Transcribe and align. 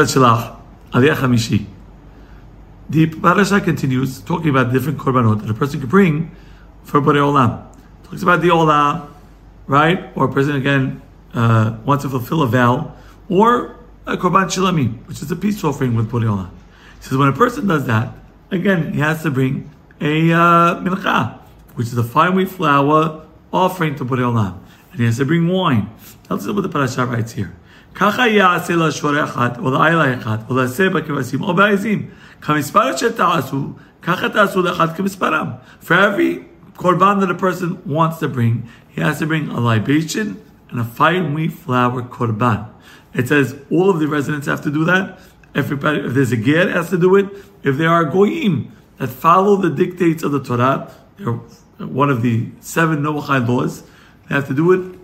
Shelach, 0.00 0.56
Aliyah 0.92 1.16
Chamishi. 1.16 1.66
The 2.88 3.06
parasha 3.06 3.60
continues 3.60 4.20
talking 4.20 4.50
about 4.50 4.72
different 4.72 4.98
korbanot 4.98 5.40
that 5.42 5.50
a 5.50 5.54
person 5.54 5.80
could 5.80 5.88
bring 5.88 6.34
for 6.84 7.00
Borei 7.00 7.16
Olam. 7.16 7.66
Talks 8.04 8.22
about 8.22 8.40
the 8.42 8.48
Olah, 8.48 9.08
right? 9.66 10.10
Or 10.14 10.26
a 10.26 10.32
person 10.32 10.56
again 10.56 11.00
uh, 11.34 11.78
wants 11.84 12.04
to 12.04 12.10
fulfill 12.10 12.42
a 12.42 12.46
vow, 12.46 12.94
or 13.28 13.76
a 14.06 14.16
korban 14.16 14.46
shilami, 14.46 15.06
which 15.06 15.22
is 15.22 15.30
a 15.30 15.36
peace 15.36 15.62
offering 15.64 15.94
with 15.94 16.10
Borei 16.10 16.24
Olam. 16.24 16.50
He 16.98 17.04
says 17.04 17.18
when 17.18 17.28
a 17.28 17.32
person 17.32 17.66
does 17.66 17.86
that, 17.86 18.12
again 18.50 18.92
he 18.92 19.00
has 19.00 19.22
to 19.22 19.30
bring 19.30 19.70
a 20.00 20.32
uh, 20.32 21.38
which 21.74 21.86
is 21.86 21.96
a 21.96 22.04
fine 22.04 22.34
wheat 22.34 22.50
flour 22.50 23.26
offering 23.52 23.94
to 23.96 24.04
Borei 24.04 24.20
Olam, 24.20 24.58
and 24.90 25.00
he 25.00 25.06
has 25.06 25.18
to 25.18 25.24
bring 25.24 25.48
wine. 25.48 25.90
That's 26.28 26.46
what 26.46 26.62
the 26.62 26.68
parasha 26.68 27.06
writes 27.06 27.32
here. 27.32 27.54
ככה 27.95 28.27
יעשה 28.27 28.75
לשורה 28.75 29.23
אחת, 29.23 29.57
או 29.59 29.71
לעילה 29.71 30.17
אחת, 30.17 30.39
או 30.49 30.55
לעשה 30.55 30.89
בכבשים, 30.89 31.43
או 31.43 31.53
בעזים. 31.53 32.05
כמספר 32.41 32.97
שתעשו, 32.97 33.73
ככה 34.01 34.29
תעשו 34.29 34.61
לאחד 34.61 34.95
כמספרם. 34.95 35.47
For 35.81 35.93
every 35.93 36.45
korban 36.77 37.19
that 37.19 37.31
a 37.31 37.35
person 37.35 37.77
wants 37.85 38.19
to 38.19 38.27
bring, 38.27 38.69
he 38.89 39.01
has 39.01 39.19
to 39.19 39.25
bring 39.25 39.49
a 39.49 39.59
libation 39.59 40.37
and 40.69 40.79
a 40.79 40.83
fine 40.83 41.33
wheat 41.33 41.53
flour 41.53 42.01
korban. 42.03 42.65
It 43.13 43.27
says 43.27 43.55
all 43.71 43.89
of 43.89 43.99
the 43.99 44.07
residents 44.07 44.47
have 44.47 44.61
to 44.61 44.71
do 44.71 44.85
that. 44.85 45.19
Everybody, 45.55 45.99
if 46.01 46.13
there's 46.13 46.31
a 46.31 46.37
ger, 46.37 46.69
has 46.69 46.89
to 46.91 46.97
do 46.97 47.15
it. 47.15 47.25
If 47.63 47.77
there 47.77 47.89
are 47.89 48.05
goyim 48.05 48.71
that 48.97 49.07
follow 49.07 49.55
the 49.55 49.71
dictates 49.71 50.21
of 50.23 50.31
the 50.31 50.43
Torah, 50.43 50.91
they're 51.17 51.33
one 51.87 52.09
of 52.09 52.21
the 52.21 52.49
seven 52.59 53.01
Noachai 53.01 53.47
laws, 53.47 53.83
they 54.27 54.35
have 54.35 54.47
to 54.47 54.53
do 54.53 54.71
it 54.71 54.99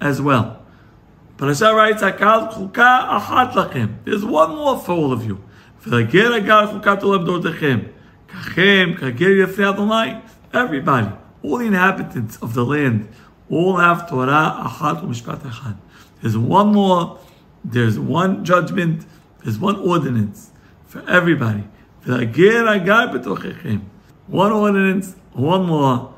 as 0.00 0.20
well. 0.20 0.59
Parasha 1.41 1.73
writes, 1.73 2.03
"Akal 2.03 2.53
chuka 2.53 3.09
achat 3.17 3.53
lachem." 3.53 3.95
There's 4.05 4.23
one 4.23 4.51
more 4.51 4.77
for 4.77 4.91
all 4.91 5.11
of 5.11 5.25
you. 5.25 5.39
V'lager 5.83 6.39
agal 6.39 6.69
chukat 6.69 7.01
olam 7.01 7.25
dordechem. 7.25 7.89
Kachem 8.27 8.95
kager 8.95 9.43
yefnei 9.43 9.73
Adonai. 9.73 10.21
Everybody, 10.53 11.09
all 11.41 11.57
the 11.57 11.65
inhabitants 11.65 12.37
of 12.43 12.53
the 12.53 12.63
land, 12.63 13.07
all 13.49 13.77
have 13.77 14.07
Torah 14.07 14.55
achat 14.67 15.01
u'mishpat 15.01 15.39
achat. 15.39 15.77
There's 16.21 16.37
one 16.37 16.73
law. 16.73 17.17
There's 17.65 17.97
one 17.97 18.45
judgment. 18.45 19.07
There's 19.43 19.57
one 19.57 19.77
ordinance 19.77 20.51
for 20.85 21.01
everybody. 21.09 21.63
V'lager 22.05 22.67
agal 22.67 23.15
betochechem. 23.15 23.81
One 24.27 24.51
ordinance, 24.51 25.15
one 25.33 25.67
law 25.67 26.13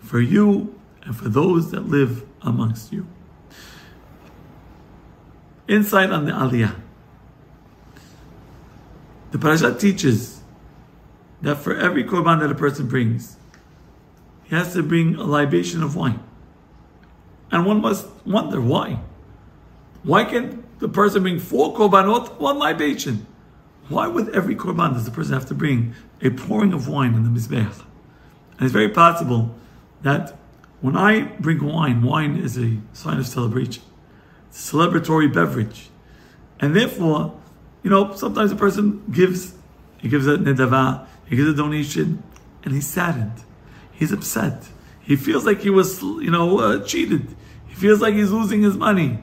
for 0.00 0.18
you 0.18 0.74
and 1.04 1.16
for 1.16 1.28
those 1.28 1.70
that 1.70 1.86
live 1.86 2.24
amongst 2.42 2.92
you. 2.92 3.06
Insight 5.66 6.10
on 6.10 6.26
the 6.26 6.32
Aliyah. 6.32 6.74
The 9.30 9.38
parasha 9.38 9.74
teaches 9.74 10.42
that 11.40 11.56
for 11.56 11.74
every 11.76 12.04
korban 12.04 12.40
that 12.40 12.50
a 12.50 12.54
person 12.54 12.86
brings, 12.86 13.36
he 14.44 14.54
has 14.54 14.74
to 14.74 14.82
bring 14.82 15.14
a 15.16 15.24
libation 15.24 15.82
of 15.82 15.96
wine. 15.96 16.20
And 17.50 17.64
one 17.64 17.80
must 17.80 18.06
wonder 18.26 18.60
why. 18.60 19.00
Why 20.02 20.24
can't 20.24 20.78
the 20.80 20.88
person 20.88 21.22
bring 21.22 21.38
four 21.38 21.74
korbanot, 21.74 22.38
one 22.38 22.58
libation? 22.58 23.26
Why 23.88 24.06
with 24.06 24.34
every 24.34 24.54
korban 24.54 24.92
does 24.92 25.06
the 25.06 25.10
person 25.10 25.32
have 25.32 25.46
to 25.46 25.54
bring 25.54 25.94
a 26.20 26.30
pouring 26.30 26.74
of 26.74 26.88
wine 26.88 27.14
in 27.14 27.24
the 27.24 27.30
mizbeach? 27.30 27.82
And 28.52 28.62
it's 28.62 28.72
very 28.72 28.90
possible 28.90 29.54
that 30.02 30.36
when 30.82 30.96
I 30.96 31.22
bring 31.40 31.64
wine, 31.64 32.02
wine 32.02 32.36
is 32.36 32.58
a 32.58 32.76
sign 32.92 33.18
of 33.18 33.26
celebration 33.26 33.82
celebratory 34.54 35.32
beverage. 35.32 35.90
And 36.60 36.74
therefore, 36.74 37.38
you 37.82 37.90
know, 37.90 38.14
sometimes 38.14 38.52
a 38.52 38.56
person 38.56 39.04
gives, 39.10 39.52
he 39.98 40.08
gives 40.08 40.26
a 40.26 40.38
nedava, 40.38 41.06
he 41.26 41.36
gives 41.36 41.48
a 41.48 41.54
donation, 41.54 42.22
and 42.62 42.72
he's 42.72 42.86
saddened. 42.86 43.42
He's 43.92 44.12
upset. 44.12 44.64
He 45.00 45.16
feels 45.16 45.44
like 45.44 45.60
he 45.60 45.70
was, 45.70 46.00
you 46.02 46.30
know, 46.30 46.60
uh, 46.60 46.84
cheated. 46.84 47.26
He 47.66 47.74
feels 47.74 48.00
like 48.00 48.14
he's 48.14 48.30
losing 48.30 48.62
his 48.62 48.76
money. 48.76 49.18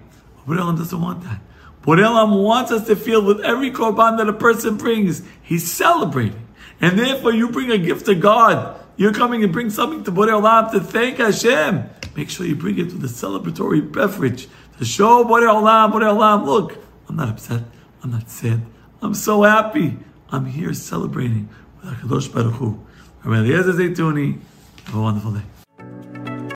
Borei 0.46 0.78
doesn't 0.78 1.02
want 1.02 1.24
that. 1.24 1.40
Borei 1.82 2.44
wants 2.44 2.72
us 2.72 2.86
to 2.88 2.96
feel 2.96 3.24
with 3.24 3.40
every 3.42 3.72
korban 3.72 4.18
that 4.18 4.28
a 4.28 4.34
person 4.34 4.78
brings, 4.78 5.24
he's 5.42 5.72
celebrating. 5.72 6.48
And 6.80 7.00
therefore, 7.00 7.34
you 7.34 7.50
bring 7.50 7.72
a 7.72 7.78
gift 7.78 8.06
to 8.08 8.16
God. 8.16 8.80
You're 8.98 9.14
coming 9.14 9.44
and 9.44 9.54
bring 9.54 9.70
something 9.70 10.04
to 10.04 10.12
Borei 10.12 10.40
Olam 10.40 10.72
to 10.72 10.80
thank 10.80 11.18
Hashem. 11.18 11.90
Make 12.16 12.30
sure 12.30 12.46
you 12.46 12.56
bring 12.56 12.78
it 12.78 12.92
with 12.94 13.04
a 13.04 13.08
celebratory 13.08 13.92
beverage 13.92 14.48
to 14.82 14.86
show 14.88 15.24
Borei 15.24 15.48
Olam, 15.48 15.92
Borei 15.94 16.10
Olam, 16.10 16.44
look, 16.44 16.76
I'm 17.08 17.16
not 17.16 17.30
upset, 17.30 17.62
I'm 18.02 18.10
not 18.10 18.28
sad, 18.28 18.62
I'm 19.04 19.14
so 19.14 19.44
happy. 19.44 19.96
I'm 20.32 20.48
here 20.48 20.74
celebrating 20.74 21.50
with 21.78 21.94
HaKadosh 21.94 22.34
Baruch 22.34 22.56
Hu. 22.56 22.80
Rabbi 23.24 23.46
Eliezer 23.46 23.74
have 23.74 24.96
a 24.96 25.00
wonderful 25.00 25.34
day. 25.34 25.44